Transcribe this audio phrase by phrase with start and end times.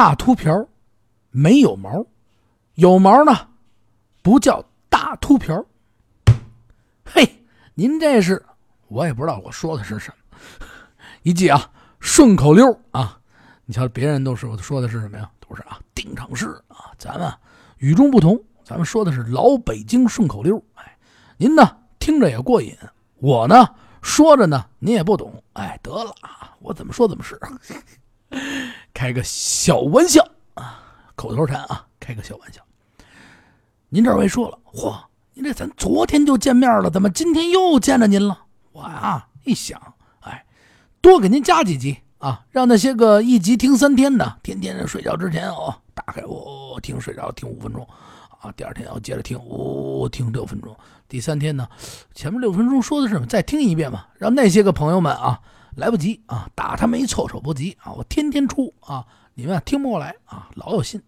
[0.00, 0.66] 大秃瓢
[1.28, 2.02] 没有毛，
[2.76, 3.32] 有毛呢
[4.22, 5.62] 不叫大秃瓢。
[7.04, 8.42] 嘿，您这是
[8.88, 10.38] 我也不知道我说的是什么。
[11.22, 13.20] 一记啊，顺口溜啊！
[13.66, 15.30] 你瞧，别人都说说的是什么呀？
[15.38, 16.92] 都是啊，定场诗啊。
[16.96, 17.30] 咱们
[17.76, 20.56] 与众不同，咱们说的是老北京顺口溜。
[20.76, 20.96] 哎，
[21.36, 22.74] 您呢听着也过瘾，
[23.16, 23.68] 我呢
[24.00, 25.44] 说着呢您也不懂。
[25.52, 27.38] 哎，得了啊，我怎么说怎么是，
[28.94, 30.82] 开个小玩笑啊，
[31.14, 32.62] 口头禅啊，开个小玩笑。
[33.88, 34.98] 您这位说了，嚯，
[35.34, 38.44] 您这咱昨天就见面了，怎么今天又见着您了？
[38.72, 39.80] 我啊一想。
[40.20, 40.44] 哎
[41.00, 47.88] 多给您加几集啊，让那些个一集听三天的，天天睡觉之前哦，打开哦听睡着听五分钟，
[48.40, 50.76] 啊，第二天要接着听哦听六分钟，
[51.08, 51.66] 第三天呢，
[52.14, 53.26] 前面六分钟说的是什么？
[53.26, 55.40] 再听一遍嘛，让那些个朋友们啊
[55.76, 61.02] 来不及啊，打他们一措手不及啊，我天天出啊，你们听不过来啊，老有心。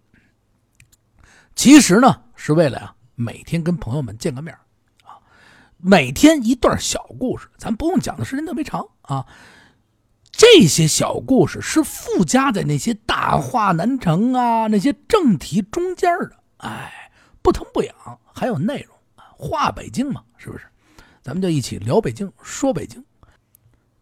[1.55, 4.57] 其实呢，是为了呀，每天跟朋友们见个面
[5.05, 5.21] 啊，
[5.77, 9.27] 每天一段小故事，咱不用讲的时间特别长啊。
[10.31, 17.11] 这些小故事是附加在那些大话难成啊，那些正题中间的，哎，
[17.43, 17.95] 不疼不痒，
[18.35, 20.65] 还有内容啊话北京嘛，是不是？
[21.21, 23.05] 咱们就一起聊北京，说北京。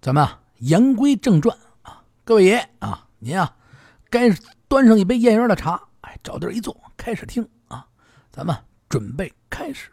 [0.00, 3.56] 咱们啊，言归正传啊，各位爷啊，您啊，
[4.08, 4.30] 该
[4.68, 7.86] 端上一杯燕园的茶，哎，找地儿一坐，开始听啊。
[8.30, 8.56] 咱们
[8.88, 9.90] 准备开始。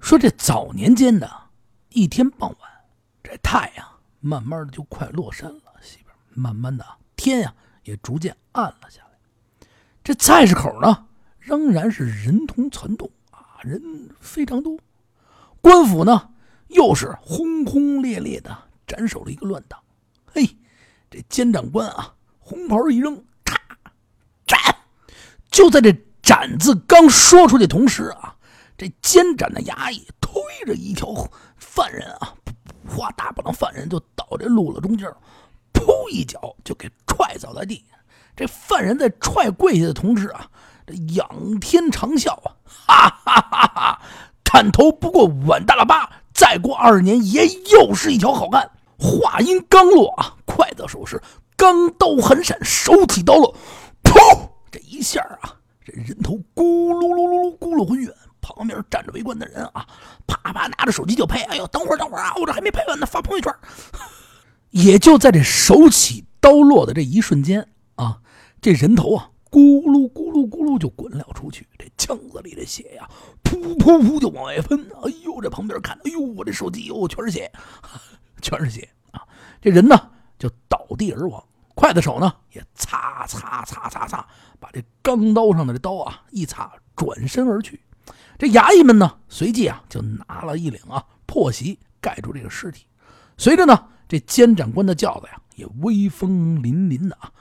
[0.00, 1.30] 说这早年间的
[1.90, 2.70] 一天傍晚，
[3.22, 3.86] 这太阳。
[4.20, 6.82] 慢慢的就快落山了，西边慢慢的
[7.14, 9.68] 天呀也逐渐暗了下来。
[10.02, 11.06] 这菜市口呢
[11.38, 14.78] 仍然是人头攒动啊，人非常多。
[15.60, 16.30] 官府呢
[16.68, 19.78] 又是轰轰烈烈的斩首了一个乱党。
[20.26, 20.56] 嘿，
[21.10, 23.58] 这监斩官啊，红袍一扔，咔
[24.46, 24.58] 斩！
[25.50, 28.34] 就在这“斩”字刚说出去同时啊，
[28.76, 31.08] 这监斩的衙役推着一条
[31.56, 32.34] 犯人啊。
[32.86, 33.10] 哗！
[33.12, 35.08] 大不当犯人就倒这路了中间，
[35.72, 37.82] 噗一脚就给踹倒在地。
[38.36, 40.46] 这犯人在踹跪下的同时啊，
[40.86, 42.56] 这仰天长啸啊，
[42.86, 44.02] 哈哈哈哈！
[44.44, 48.70] 砍头不过碗大喇叭，再过二十年爷又是一条好汉。
[48.98, 51.20] 话音刚落啊，筷子手势，
[51.56, 53.54] 钢刀横闪，手起刀落，
[54.02, 54.48] 噗！
[54.70, 58.12] 这一下啊，这人头咕噜噜噜噜咕噜很远。
[58.46, 59.86] 旁边站着围观的人啊，
[60.26, 61.40] 啪啪拿着手机就拍。
[61.44, 63.50] 哎呦，等会儿等会儿啊，我这还没拍完呢，发朋友圈。
[64.68, 68.18] 也就在这手起刀落的这一瞬间啊，
[68.60, 71.66] 这人头啊，咕噜咕噜咕噜就滚了出去。
[71.78, 73.08] 这腔子里的血呀，
[73.42, 74.78] 噗噗噗就往外喷。
[75.02, 77.50] 哎呦，这旁边看，哎呦，我这手机哟，全是血，
[78.44, 79.26] 全是血啊！
[79.58, 79.96] 这人呢
[80.38, 81.42] 就倒地而亡，
[81.74, 84.26] 刽子手呢也擦擦擦擦擦，
[84.60, 87.80] 把这钢刀上的这刀啊一擦，转身而去。
[88.38, 92.86] 这衙役们呢，随即啊就拿了一领啊破席盖住这个尸体。
[93.38, 97.32] 随着呢，这监斩官的轿子呀也威风凛凛的啊，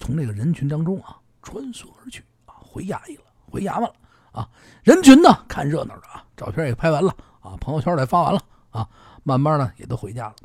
[0.00, 3.94] 从这个人群当中啊穿梭而去啊，回衙役了，回衙门了
[4.32, 4.48] 啊。
[4.82, 8.88] 人群呢看热闹的啊，照片也拍完了啊，朋友圈也发完了啊，
[9.24, 10.36] 慢慢呢也都回家了。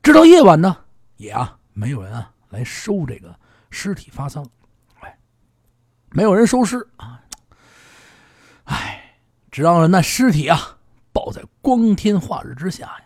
[0.00, 0.84] 直到夜晚呢，
[1.16, 3.36] 也啊没有人啊来收这个
[3.70, 4.46] 尸体发丧，
[5.00, 5.18] 哎，
[6.10, 7.20] 没有人收尸啊。
[8.64, 9.18] 哎，
[9.50, 10.78] 只让那尸体啊
[11.12, 13.02] 抱在光天化日之下呀。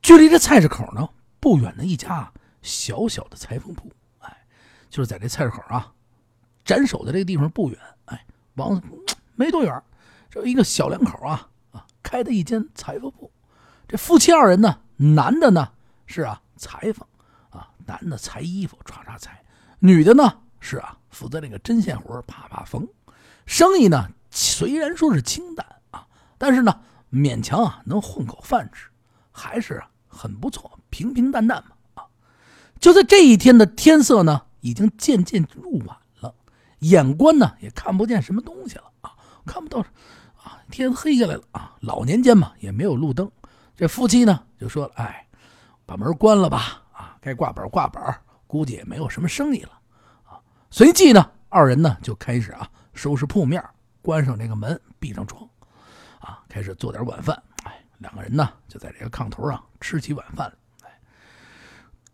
[0.00, 1.08] 距离这菜市口呢
[1.38, 4.46] 不远的一家小小的裁缝铺，哎，
[4.88, 5.92] 就是在这菜市口啊
[6.64, 8.24] 斩首的这个地方不远，哎，
[8.54, 8.82] 往
[9.34, 9.82] 没多远，
[10.30, 13.30] 这一个小两口啊啊开的一间裁缝铺。
[13.90, 15.68] 这夫妻二人呢，男的呢
[16.06, 17.04] 是啊裁缝
[17.50, 19.42] 啊，男的裁衣服唰唰裁，
[19.80, 22.86] 女的呢是啊负责这个针线活啪啪缝，
[23.46, 24.08] 生意呢。
[24.30, 26.06] 虽然说是清淡啊，
[26.38, 26.80] 但是呢，
[27.10, 28.88] 勉强啊能混口饭吃，
[29.32, 32.06] 还是很不错，平平淡淡嘛啊。
[32.78, 36.32] 就在这一天的天色呢，已经渐渐入晚了，
[36.78, 39.80] 眼观呢也看不见什么东西了啊，看不到
[40.44, 41.74] 啊，天黑下来了啊。
[41.80, 43.28] 老年间嘛也没有路灯，
[43.80, 45.26] 这夫妻呢就说：“哎，
[45.86, 48.14] 把门关了吧啊，该挂板挂板，
[48.46, 49.70] 估计也没有什么生意了
[50.22, 50.36] 啊。”
[50.68, 53.64] 随即呢，二人呢就开始啊收拾铺面。
[54.02, 55.48] 关上这个门，闭上窗，
[56.18, 57.42] 啊，开始做点晚饭。
[57.64, 60.52] 哎，两个人呢就在这个炕头上吃起晚饭
[60.82, 60.90] 来。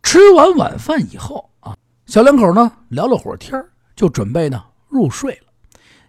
[0.05, 1.77] 吃完晚饭以后啊，
[2.07, 3.61] 小两口呢聊了会儿天
[3.97, 5.46] 就准备呢入睡了。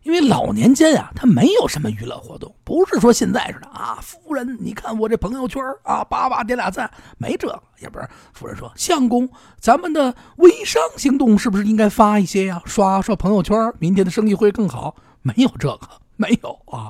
[0.08, 4.00] 因为老年间啊，他没有什么娱乐活动，不是说现在似的啊。
[4.02, 7.62] 夫人，你看我这朋友圈啊，叭叭点俩赞，没这个。
[7.80, 12.62] 也不是，夫人说，相公，咱们的微商行动是不是应该发一些呀？
[12.66, 14.96] 刷刷朋友圈，明天的生意会更好。
[15.24, 16.90] 没有这个，没有啊。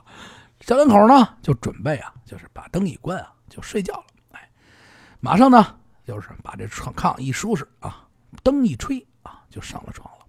[0.61, 4.03] 小两口呢，就准备啊，就是把灯一关啊，就睡觉了。
[4.33, 4.47] 哎，
[5.19, 5.75] 马上呢，
[6.05, 8.05] 就是把这床炕一收拾啊，
[8.43, 10.25] 灯一吹啊，就上了床了。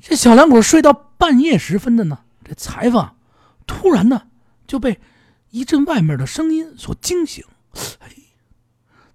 [0.00, 0.92] 这小两口睡到
[1.22, 3.14] 半夜时分的呢，这裁缝
[3.64, 4.26] 突然呢
[4.66, 5.00] 就被
[5.50, 7.44] 一阵外面的声音所惊醒。
[8.00, 8.12] 哎，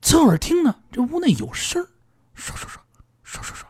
[0.01, 1.85] 侧耳听呢，这屋内有声
[2.33, 2.77] 唰唰唰，
[3.25, 3.65] 唰唰唰。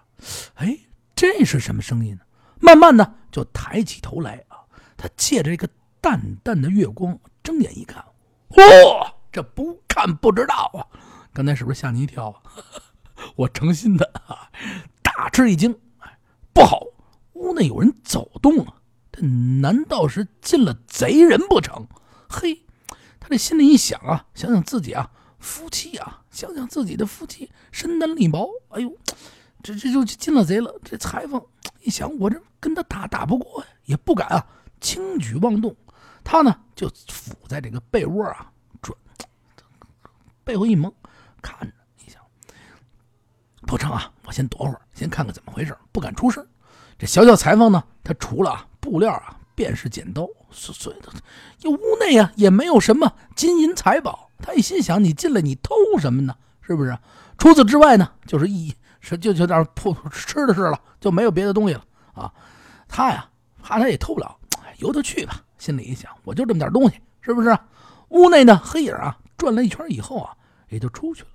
[0.53, 0.77] 哎，
[1.15, 2.21] 这是什么声音呢？
[2.59, 4.61] 慢慢的就抬起头来啊，
[4.95, 5.67] 他借着这个
[5.99, 8.05] 淡淡的月光，睁眼一看，
[8.49, 10.85] 嚯，这不看不知道啊！
[11.33, 12.37] 刚才是不是吓你一跳啊？
[13.35, 14.51] 我诚心的啊，
[15.01, 15.75] 大吃一惊。
[16.01, 16.19] 哎，
[16.53, 16.83] 不好！
[17.37, 18.73] 屋内有人走动啊！
[19.11, 21.87] 这难道是进了贼人不成？
[22.29, 22.65] 嘿，
[23.19, 28.91] 他这心里一想啊，想想自己啊，夫妻啊，想想自己的夫妻身单力薄，哎呦，
[29.63, 30.73] 这这就进了贼了。
[30.83, 31.41] 这裁缝
[31.81, 34.45] 一想，我这跟他打打不过呀，也不敢啊，
[34.81, 35.75] 轻举妄动。
[36.23, 38.51] 他呢就伏在这个被窝啊，
[38.81, 38.95] 准
[40.43, 40.93] 背后一蒙，
[41.41, 41.73] 看着
[42.05, 42.21] 一想，
[43.61, 46.45] 不成啊，我先躲会儿，先看看怎么回事，不敢出声。
[46.97, 50.97] 这小小裁缝呢，他除了啊布料啊，便是剪刀，所以
[51.59, 54.31] 这屋内啊也没有什么金银财宝。
[54.39, 56.35] 他一心想，你进来你偷什么呢？
[56.61, 56.97] 是不是？
[57.37, 61.83] 除此之外呢，就是一是就就点破吃的事了，就没有别的东西了
[62.13, 62.31] 啊。
[62.87, 63.29] 他呀，
[63.61, 64.35] 怕他也偷不了，
[64.77, 65.43] 由他去吧。
[65.57, 67.57] 心里一想，我就这么点东西，是不是？
[68.09, 70.35] 屋内呢，黑影啊转了一圈以后啊，
[70.69, 71.29] 也就出去了。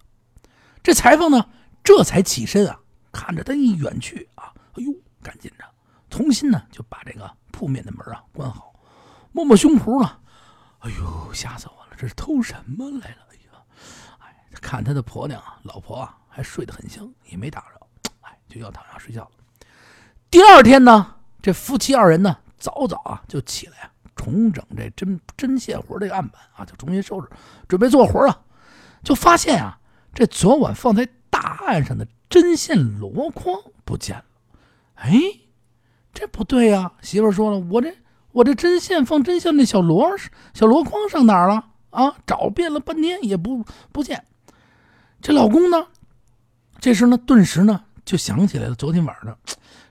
[0.82, 1.44] 这裁缝呢，
[1.84, 2.80] 这才起身啊，
[3.10, 4.92] 看着他一远去啊，哎呦！
[5.22, 5.64] 赶紧着，
[6.10, 8.74] 重新呢就把这个铺面的门啊关好，
[9.32, 10.18] 摸摸胸脯呢，
[10.80, 11.96] 哎呦，吓死我了！
[11.96, 13.26] 这是偷什么来了？
[13.30, 13.62] 哎呀，
[14.18, 17.86] 哎，看他的婆娘啊，老婆啊还睡得很香，也没打扰，
[18.22, 19.30] 哎，就要躺下睡觉了。
[20.30, 27.28] 第二天呢，这夫妻二人呢早早啊就起来啊，重整这针针线活这个案板啊，就重新收拾，
[27.68, 28.44] 准备做活了。
[29.04, 29.78] 就发现啊，
[30.14, 34.24] 这昨晚放在大案上的针线箩筐不见了。
[35.02, 35.10] 哎，
[36.14, 36.92] 这不对呀！
[37.02, 37.92] 媳妇说了，我这
[38.30, 40.16] 我这针线放针线那小箩
[40.54, 42.16] 小箩筐上哪儿了啊？
[42.24, 44.24] 找遍了半天也不不见。
[45.20, 45.88] 这老公呢，
[46.78, 49.36] 这时呢，顿时呢就想起来了昨天晚上。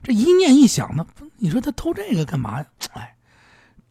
[0.02, 1.06] 这一念一想呢，
[1.36, 2.66] 你说他偷这个干嘛呀？
[2.94, 3.14] 哎，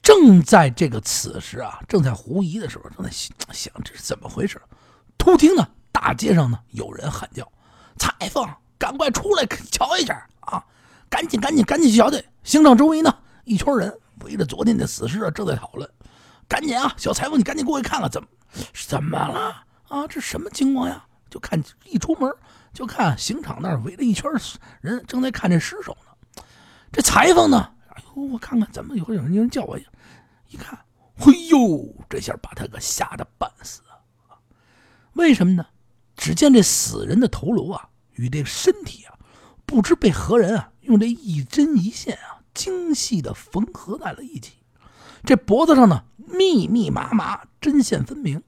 [0.02, 4.60] 正在这个此时啊，正在狐疑的时候，正在想这是怎么回事。
[5.20, 7.48] 突听呢，大街上呢有人喊叫
[8.00, 8.44] ：“裁缝，
[8.80, 10.66] 赶快出来瞧一下啊！”
[11.12, 12.24] 赶紧，赶紧，赶紧去瞧去！
[12.42, 13.13] 刑场周围呢，
[13.44, 15.88] 一圈人围着昨天的死尸啊，正在讨论。
[16.48, 18.28] 赶紧啊，小裁缝，你赶紧过去看看，怎么
[18.88, 20.08] 怎么了啊？
[20.08, 21.06] 这什么情况呀？
[21.30, 22.34] 就看一出门，
[22.74, 24.31] 就看刑场那儿围着一圈
[24.80, 26.44] 人，正在看这尸首呢。
[26.94, 29.78] 这裁缝呢，哎呦，我看看怎么有有人有人叫我，
[30.48, 30.80] 一看，
[31.18, 34.40] 嘿呦，这下把他给吓得半死啊！
[35.13, 35.66] 为什么呢？
[36.16, 39.13] 只见这死人的头颅啊，与这身体啊，
[39.66, 40.71] 不知被何人啊。
[40.81, 44.54] 用这一针一线啊，精细的缝合在了一起。
[45.24, 48.42] 这脖子上呢，密密麻麻，针线分明。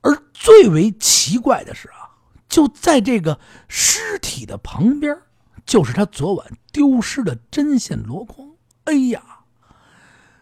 [0.00, 2.16] 而最为奇怪的是啊，
[2.48, 3.38] 就在这个
[3.68, 5.18] 尸体的旁边，
[5.66, 8.52] 就是他昨晚丢失的针线箩筐。
[8.84, 9.40] 哎呀，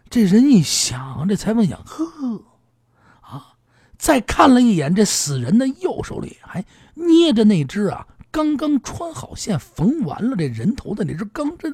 [0.09, 2.43] 这人一想，这裁缝想，呵，
[3.21, 3.55] 啊，
[3.97, 8.07] 再看了一眼这死人的右手里，还捏着那只啊。
[8.35, 11.73] 刚刚穿好线、缝完了这人头的那只钢针，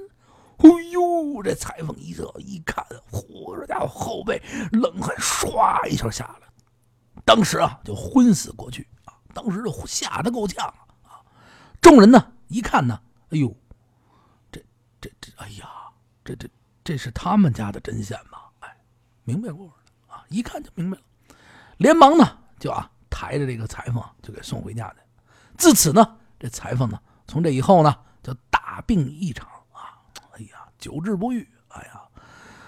[0.57, 1.41] 哎呦！
[1.41, 4.39] 这裁缝一这一看，嚯，这家伙后背
[4.71, 6.47] 冷汗唰一下下来，
[7.25, 9.17] 当时啊就昏死过去啊！
[9.33, 10.67] 当时就吓得够呛
[11.01, 11.17] 啊！
[11.81, 13.01] 众人呢一看呢，
[13.31, 13.51] 哎呦，
[14.51, 14.63] 这
[15.01, 15.67] 这这，哎呀，
[16.23, 16.47] 这这
[16.83, 18.37] 这是他们家的针线吗？
[18.59, 18.69] 哎，
[19.23, 19.73] 明白过了
[20.13, 20.23] 啊！
[20.29, 21.03] 一看就明白了，
[21.77, 24.97] 连忙呢就啊抬着这个裁缝就给送回家去。
[25.57, 26.19] 自此呢。
[26.41, 30.01] 这裁缝呢，从这以后呢，就大病一场啊！
[30.31, 31.47] 哎呀，久治不愈！
[31.67, 32.01] 哎呀，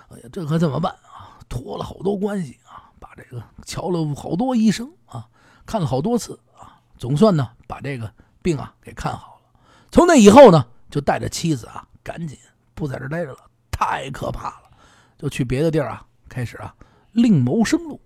[0.10, 1.40] 哎呀，这可怎么办啊？
[1.50, 5.28] 托了好多关系啊，把这个瞧了好多医生啊，
[5.66, 8.14] 看了好多次啊，总算呢把这个
[8.44, 9.60] 病啊给看好了。
[9.90, 12.38] 从那以后呢，就带着妻子啊，赶紧
[12.76, 13.40] 不在这待着了，
[13.72, 14.70] 太可怕了，
[15.18, 16.76] 就去别的地儿啊，开始啊
[17.12, 18.00] 另谋生路。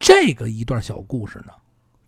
[0.00, 1.52] 这个一段小故事呢，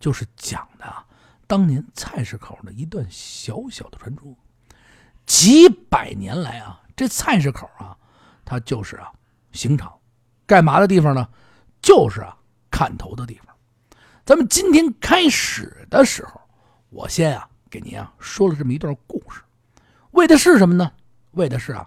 [0.01, 1.05] 就是讲的啊。
[1.47, 4.35] 当年菜市口的一段小小的传说，
[5.25, 7.95] 几百年来啊，这菜市口啊，
[8.43, 9.11] 它就是啊
[9.51, 9.93] 刑场，
[10.45, 11.27] 干嘛的地方呢？
[11.81, 12.35] 就是啊
[12.71, 13.55] 砍头的地方。
[14.25, 16.41] 咱们今天开始的时候，
[16.89, 19.41] 我先啊给您啊说了这么一段故事，
[20.11, 20.91] 为的是什么呢？
[21.31, 21.85] 为的是啊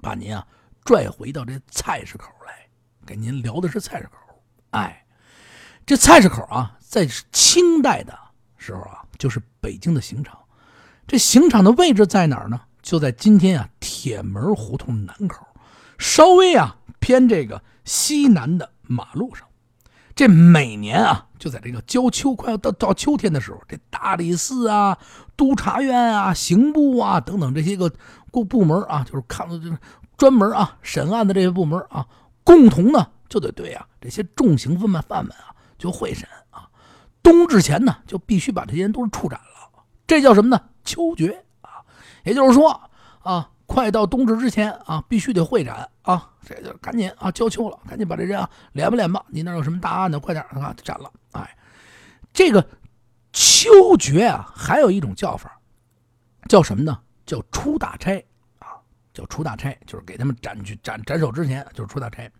[0.00, 0.44] 把您啊
[0.84, 2.66] 拽回到这菜市口来，
[3.06, 4.42] 给您聊的是菜市口。
[4.70, 5.06] 哎，
[5.86, 8.18] 这菜市口啊，在清代的
[8.64, 10.38] 时候啊，就是北京的刑场。
[11.06, 12.62] 这刑场的位置在哪儿呢？
[12.80, 15.46] 就在今天啊铁门胡同南口，
[15.98, 19.46] 稍微啊偏这个西南的马路上。
[20.14, 24.96] 这每年啊，就在这个交秋快要到到秋天的时候，这大理寺啊、
[25.36, 27.92] 督察院啊、刑部啊等等这些个
[28.30, 29.76] 部部门啊，就是看就是
[30.16, 32.06] 专门啊审案的这些部门啊，
[32.44, 36.28] 共同呢就得对啊这些重刑犯们犯们啊就会审。
[37.24, 39.82] 冬至前呢，就必须把这些人都是处斩了。
[40.06, 40.62] 这叫什么呢？
[40.84, 41.82] 秋决啊，
[42.22, 42.78] 也就是说
[43.20, 49.24] 啊，快到冬至之前啊，必须得会斩啊，这就赶紧啊，交秋了，赶紧把这人啊敛吧敛吧。
[49.28, 50.20] 你那有什么大案呢？
[50.20, 51.10] 快点啊，斩了！
[51.32, 51.56] 哎，
[52.34, 52.64] 这个
[53.32, 55.58] 秋决啊，还有一种叫法，
[56.46, 57.00] 叫什么呢？
[57.24, 58.22] 叫出大差
[58.58, 58.76] 啊，
[59.14, 62.30] 叫出大差，就是给他们斩去斩斩首之前，就是出大差。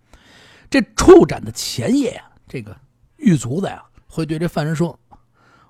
[0.68, 2.76] 这处斩的前夜啊，这个
[3.16, 3.82] 狱卒子呀，
[4.14, 4.96] 会对这犯人说：“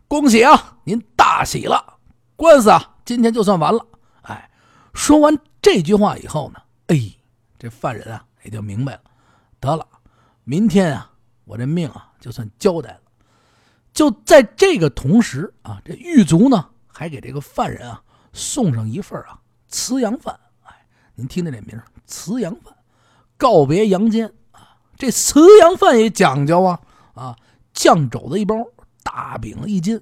[0.07, 1.95] 恭喜啊，您大喜了。”
[2.37, 3.87] 官司啊，今天就算完了。
[4.21, 4.51] 哎，
[4.93, 7.11] 说完这句话以后呢，哎，
[7.59, 9.01] 这犯人啊也就明白了。
[9.59, 9.87] 得了，
[10.45, 11.11] 明天啊，
[11.47, 13.01] 我这命啊就算交代了。
[13.95, 18.03] 就在这个同时啊，这狱卒呢还给这个犯人啊
[18.35, 20.39] 送上一份啊慈阳饭。
[20.65, 20.85] 哎，
[21.15, 22.75] 您听听这名慈阳饭，
[23.39, 24.77] 告别阳间啊。
[24.99, 26.81] 这慈阳饭也讲究啊
[27.15, 27.37] 啊，
[27.75, 28.55] 酱肘子一包，
[29.03, 30.01] 大饼一斤，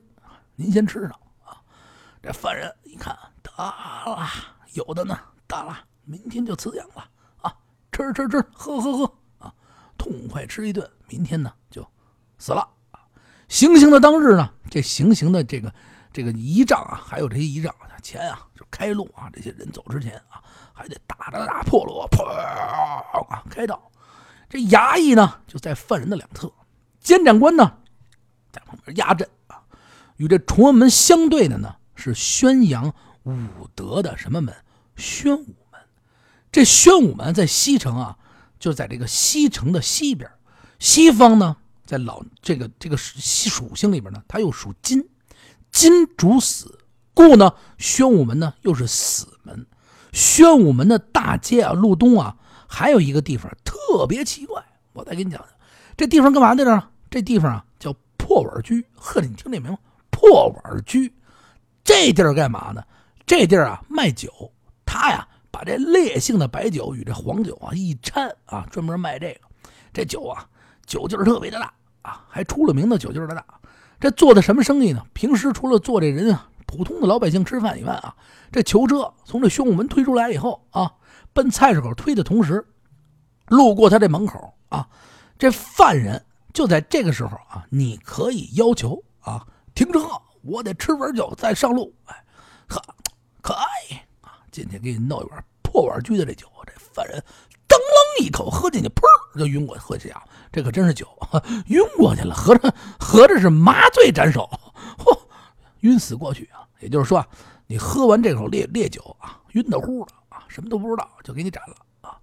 [0.55, 1.19] 您先吃上。
[2.23, 4.29] 这犯人一看，得了，
[4.75, 7.09] 有的呢，得了，明天就辞养了
[7.41, 7.53] 啊！
[7.91, 9.53] 吃吃吃，喝喝喝啊！
[9.99, 11.85] 痛快吃一顿，明天呢就
[12.39, 12.69] 死了！
[13.49, 15.75] 行刑的当日呢，这行刑的这个
[16.13, 19.31] 这个仪仗啊，还有这些仪仗前啊，就开路啊！
[19.33, 23.91] 这些人走之前啊，还得打着大破锣，砰啊，开道。
[24.49, 26.53] 这衙役呢，就在犯人的两侧，
[27.03, 27.79] 监斩官呢，
[28.51, 29.63] 在旁边压阵啊。
[30.17, 31.77] 与这崇文门相对的呢。
[31.95, 32.93] 是宣扬
[33.23, 34.53] 武德的什么门？
[34.97, 35.81] 宣武门。
[36.51, 38.19] 这宣武门在西城啊，
[38.59, 40.29] 就在这个西城的西边。
[40.81, 45.09] 西方呢，在老这个这个属性里边呢，它又属金，
[45.71, 46.81] 金主死，
[47.15, 49.65] 故呢，宣武门呢又是死门。
[50.13, 54.61] 宣武门的大街啊，路东啊，还有一个地方特别奇怪，
[54.93, 55.49] 我再给你讲讲。
[55.97, 56.89] 这地方干嘛的呢？
[57.11, 58.85] 这地方啊叫破碗居。
[58.95, 59.77] 呵，你听这名
[60.11, 61.13] 破碗居。
[61.85, 62.83] 这地儿干嘛呢？
[63.27, 64.31] 这地儿啊卖酒，
[64.85, 69.41] 他呀把这烈性的白酒与这黄酒啊一掺啊，专门卖这个。
[69.93, 70.47] 这酒啊
[70.87, 71.73] 酒劲儿特别的大
[72.03, 73.45] 啊，还出了名的酒劲儿的大。
[74.01, 75.05] 这做的什么生意呢？
[75.13, 78.15] 平时除了做这人啊普通的老百姓吃饭以外啊，
[78.51, 80.91] 这囚车从这宣武门推出来以后啊，
[81.33, 82.67] 奔菜市口推的同时，
[83.49, 84.89] 路过他这门口啊，
[85.43, 89.45] 这犯人就在这个时候啊，你可以要求啊
[89.75, 89.99] 停车。
[90.43, 92.25] 我得吃碗酒再上路，哎，
[92.69, 92.81] 可，
[93.41, 93.53] 可
[93.91, 94.39] 以啊！
[94.53, 97.19] 今天给你弄一碗破碗居的这酒，这犯人
[97.67, 99.03] 噔楞一口喝进去，砰
[99.37, 99.83] 就晕过去。
[99.83, 100.23] 喝下，
[100.53, 101.09] 这可真是酒，
[101.67, 104.49] 晕过去了，合着合着是麻醉斩首，
[104.97, 105.19] 嚯，
[105.81, 106.63] 晕死过去啊！
[106.79, 107.27] 也就是说，
[107.67, 112.17] 你喝完这口烈烈酒啊，晕得乎的啊，什么都不知道就给你斩了啊！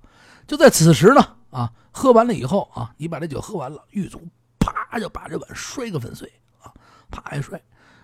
[0.47, 4.21] 就在此时呢，啊，喝完了以后啊，你把这酒喝完了，狱卒
[4.59, 6.73] 啪就把这碗摔个粉碎啊，
[7.09, 7.61] 啪一摔。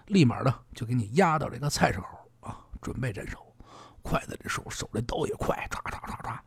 [0.07, 2.05] 立马呢，就给你押到这个菜市口
[2.41, 3.37] 啊，准备斩首。
[4.03, 6.37] 筷子这手手这刀也快，唰唰唰唰，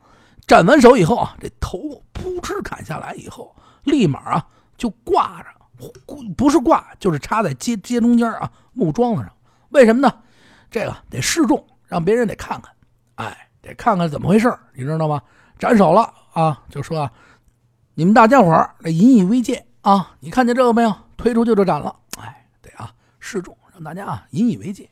[0.46, 3.52] 斩完手以后啊，这头扑哧砍下来以后，
[3.82, 5.48] 立马啊就挂着，
[6.36, 9.32] 不是挂就是插在街街中间啊木桩子上。
[9.70, 10.22] 为什么呢？
[10.70, 12.72] 这个得示众，让别人得看看，
[13.16, 15.20] 哎，得看看怎么回事你知道吗？
[15.58, 17.10] 斩首了啊，就说
[17.94, 20.16] 你们大家伙儿引以为戒啊！
[20.20, 20.94] 你看见这个没有？
[21.16, 21.94] 推出去就斩了。
[22.18, 24.88] 哎，对啊示众，让大家啊引以为戒！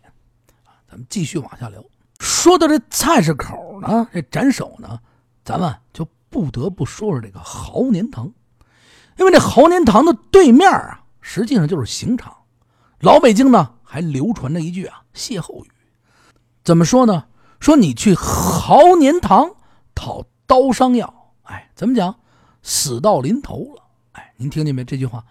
[0.89, 1.83] 咱们继续往下聊。
[2.19, 4.99] 说到这菜市口呢，这斩首呢，
[5.45, 8.33] 咱们就不得不说说这个豪年堂，
[9.19, 12.37] 因为这豪年堂的对面啊，实际上就是刑场。
[12.99, 15.71] 老北京呢还流传着一句啊歇后语，
[16.65, 17.27] 怎么说呢？
[17.61, 19.51] 说你去豪年堂
[19.95, 22.15] 讨刀伤药，哎，怎么讲？
[22.63, 24.85] 死到临头了，哎，您听见没？
[24.85, 25.25] 这句话，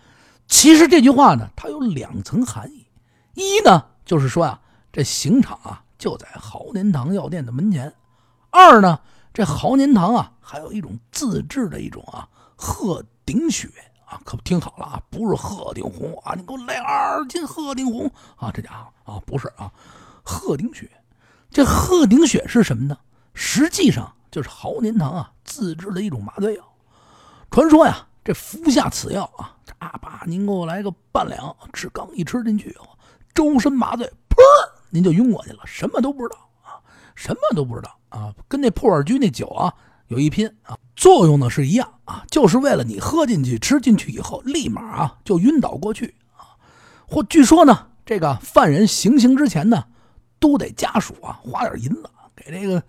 [0.48, 2.88] 其实这句话呢，它有两层含义。
[3.34, 7.90] 一呢，就是说啊，这刑场啊就在豪年堂药店的门前；
[8.50, 9.00] 二呢，
[9.34, 13.70] 这豪年堂啊，还有一种自制的一种啊鹤顶血
[14.06, 18.70] 啊，可听好了啊，不是鹤顶红啊，你给我来二斤鹤顶红啊，这家
[19.04, 19.72] 伙啊不是啊，
[20.24, 20.90] 鹤顶血。
[21.52, 22.98] 这鹤顶血是什么呢？
[23.34, 26.64] 实际上就是豪年堂啊自制的一种麻醉药。
[27.52, 32.76] 传说呀，这服下此药啊，阿爸您给我来个半两，吃刚一吃进去，
[33.34, 34.36] 周身麻醉，噗，
[34.90, 36.82] 您就晕过去了，什么都不知道啊。
[37.16, 39.74] 什么都不知道啊，跟那破碗居那酒啊
[40.08, 46.60] 有一拼啊，作用呢是一样啊，就是为了你喝进去、吃进去以后，立马啊就晕倒过去啊。
[47.08, 49.86] 或据说呢，这个犯人行刑之前呢，
[50.40, 52.84] 都得家属啊花点银子给这个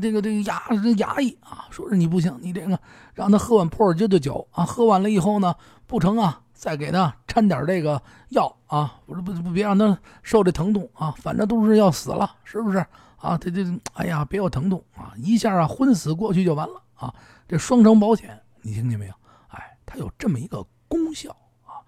[0.00, 0.60] 这个这个衙
[0.96, 2.78] 衙役啊，说是你不行，你这个
[3.14, 5.54] 让他喝碗破碗居的酒啊，喝完了以后呢，
[5.86, 12.84] 不成啊，再给他掺点这个药啊，不是不不别让他受这疼痛啊，反正都是要死了，是不是？
[13.16, 15.14] 啊，这这，哎呀，别有疼痛啊！
[15.16, 17.14] 一下啊，昏死过去就完了啊！
[17.46, 19.14] 这双重保险，你听见没有？
[19.46, 21.30] 哎，它有这么一个功效
[21.64, 21.78] 啊！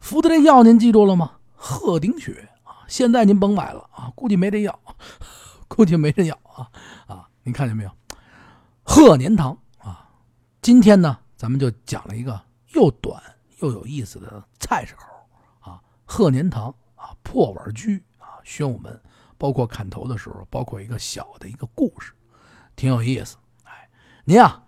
[0.00, 1.34] 服的这药您记住了吗？
[1.54, 2.82] 鹤顶血啊！
[2.88, 4.76] 现在您甭买了啊，估计没这药，
[5.74, 6.70] 估计没人要啊！
[7.06, 7.90] 啊，您看见没有？
[8.82, 10.06] 鹤年堂啊！
[10.60, 12.38] 今天呢，咱们就讲了一个
[12.74, 13.22] 又短
[13.60, 15.06] 又有意思的菜市口
[15.60, 15.80] 啊！
[16.04, 19.00] 鹤年堂啊，破碗居啊，宣武门。
[19.38, 22.12] 包括砍头的时候，包括一个小的一个故事，
[22.76, 23.38] 挺有意思。
[23.64, 23.88] 哎，
[24.24, 24.62] 您啊，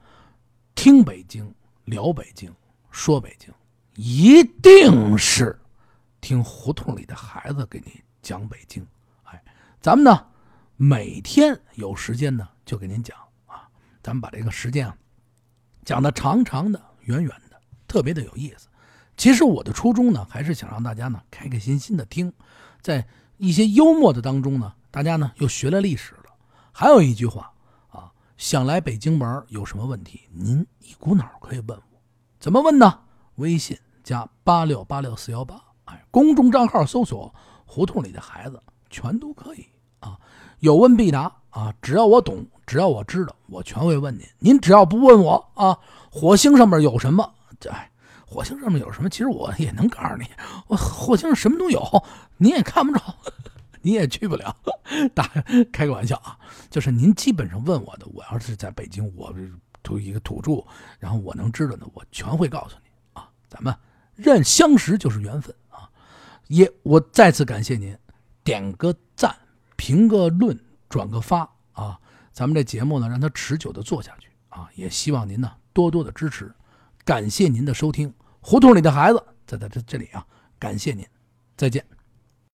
[0.75, 2.53] 听北京聊北京
[2.91, 3.53] 说北京，
[3.95, 5.61] 一定是
[6.21, 8.85] 听胡同里的孩子给你讲北京。
[9.25, 9.41] 哎，
[9.81, 10.27] 咱们呢
[10.77, 13.17] 每天有时间呢就给您讲
[13.47, 13.69] 啊，
[14.03, 14.97] 咱们把这个时间啊
[15.85, 18.69] 讲的长长的、远远的，特别的有意思。
[19.17, 22.33] 其实我的初衷呢，还是想让大家呢开开心心的听，
[22.81, 23.07] 在。
[23.37, 26.27] 一些幽默的当中呢，大家呢又学了历史了。
[26.71, 27.53] 还有一句话
[27.89, 32.01] 啊，想来北京玩有什么问题，您一股脑可以问我。
[32.39, 33.01] 怎么问呢？
[33.35, 37.35] 微信加八六八六四幺八，哎，公众账号搜索
[37.67, 39.67] “胡同里的孩子”，全都可以
[39.99, 40.17] 啊。
[40.65, 44.25] 有问必答啊，只要我懂，只要我知道，我全会问您。
[44.39, 45.79] 您只要不问我啊，
[46.11, 47.35] 火星上面有什么？
[47.71, 47.91] 哎。
[48.27, 49.11] 火星上面有什么？
[49.11, 50.25] 其实我也能告诉你，
[50.67, 52.03] 我火星上什么都有，
[52.39, 53.01] 你也看不着，
[53.83, 54.57] 你也去不了。
[55.15, 55.31] 打
[55.71, 56.37] 开个玩笑啊，
[56.71, 59.33] 就是您基本上问我的，我要是在北京，我
[59.83, 60.65] 土一个土著，
[60.99, 63.29] 然后我能知道的，我全会告诉你啊。
[63.49, 63.73] 咱们
[64.17, 65.87] 认相识就是缘分啊，
[66.49, 67.97] 也我再次感谢您，
[68.43, 69.33] 点个赞，
[69.77, 70.59] 评个论，
[70.89, 71.99] 转个发啊，
[72.33, 76.55] 咱们这节目呢，让它持久的做下去啊，也希望您呢多多的支持，
[77.05, 78.13] 感谢您的收听。
[78.41, 80.27] 胡同里的孩子，在在这这里啊，
[80.59, 81.07] 感谢您，
[81.57, 81.94] 再见。